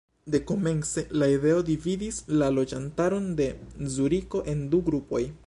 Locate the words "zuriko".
3.99-4.43